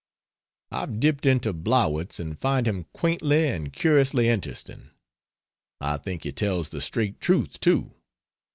[0.71, 4.89] I've dipped into Blowitz and find him quaintly and curiously interesting.
[5.79, 7.93] I think he tells the straight truth, too.